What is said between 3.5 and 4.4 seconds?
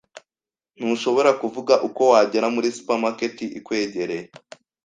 ikwegereye?